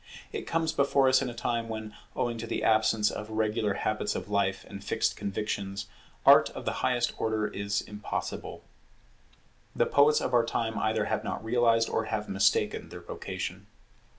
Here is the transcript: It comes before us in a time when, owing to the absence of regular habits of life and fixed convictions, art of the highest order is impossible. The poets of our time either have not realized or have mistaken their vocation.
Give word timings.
It 0.31 0.47
comes 0.47 0.73
before 0.73 1.09
us 1.09 1.21
in 1.21 1.29
a 1.29 1.33
time 1.35 1.69
when, 1.69 1.93
owing 2.15 2.39
to 2.39 2.47
the 2.47 2.63
absence 2.63 3.11
of 3.11 3.29
regular 3.29 3.75
habits 3.75 4.15
of 4.15 4.31
life 4.31 4.65
and 4.67 4.83
fixed 4.83 5.15
convictions, 5.15 5.85
art 6.25 6.49
of 6.49 6.65
the 6.65 6.71
highest 6.81 7.13
order 7.19 7.45
is 7.47 7.81
impossible. 7.81 8.63
The 9.75 9.85
poets 9.85 10.19
of 10.19 10.33
our 10.33 10.43
time 10.43 10.75
either 10.79 11.05
have 11.05 11.23
not 11.23 11.45
realized 11.45 11.87
or 11.87 12.05
have 12.05 12.27
mistaken 12.29 12.89
their 12.89 13.01
vocation. 13.01 13.67